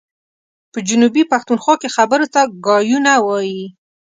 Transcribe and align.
په 0.71 0.79
جنوبي 0.87 1.23
پښتونخوا 1.31 1.75
کي 1.81 1.89
خبرو 1.95 2.25
ته 2.33 2.41
ګايونه 2.65 3.13
وايي. 3.27 3.65